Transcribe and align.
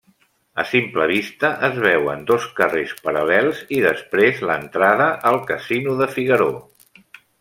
A 0.61 0.63
simple 0.69 1.05
vista 1.11 1.51
es 1.67 1.75
veuen 1.83 2.23
dos 2.31 2.47
carrers 2.59 2.95
paral·lels 3.03 3.61
i 3.77 3.83
després 3.85 4.41
l'entrada 4.51 5.11
al 5.33 5.39
casino 5.53 5.99
de 6.01 6.09
Figaró. 6.17 6.49